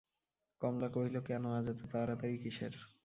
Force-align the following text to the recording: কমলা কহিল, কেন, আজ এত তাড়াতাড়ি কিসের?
কমলা 0.61 0.87
কহিল, 0.95 1.15
কেন, 1.27 1.43
আজ 1.57 1.65
এত 1.69 1.81
তাড়াতাড়ি 1.91 2.35
কিসের? 2.43 2.73